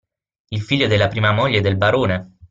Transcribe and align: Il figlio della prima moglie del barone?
Il 0.47 0.61
figlio 0.61 0.87
della 0.87 1.07
prima 1.07 1.31
moglie 1.31 1.61
del 1.61 1.77
barone? 1.77 2.37